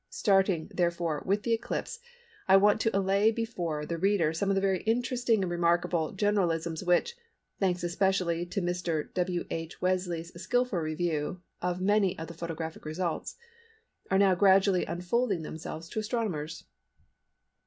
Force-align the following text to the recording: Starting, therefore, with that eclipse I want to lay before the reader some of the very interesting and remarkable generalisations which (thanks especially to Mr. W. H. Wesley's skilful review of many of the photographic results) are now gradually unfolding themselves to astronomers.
Starting, 0.09 0.67
therefore, 0.73 1.21
with 1.27 1.43
that 1.43 1.51
eclipse 1.53 1.99
I 2.47 2.57
want 2.57 2.81
to 2.81 2.99
lay 2.99 3.29
before 3.29 3.85
the 3.85 3.99
reader 3.99 4.33
some 4.33 4.49
of 4.49 4.55
the 4.55 4.59
very 4.59 4.81
interesting 4.81 5.43
and 5.43 5.51
remarkable 5.51 6.11
generalisations 6.13 6.83
which 6.83 7.15
(thanks 7.59 7.83
especially 7.83 8.47
to 8.47 8.63
Mr. 8.63 9.13
W. 9.13 9.45
H. 9.51 9.79
Wesley's 9.79 10.33
skilful 10.41 10.79
review 10.79 11.43
of 11.61 11.81
many 11.81 12.17
of 12.17 12.27
the 12.27 12.33
photographic 12.33 12.83
results) 12.83 13.35
are 14.09 14.17
now 14.17 14.33
gradually 14.33 14.85
unfolding 14.85 15.43
themselves 15.43 15.87
to 15.89 15.99
astronomers. 15.99 16.63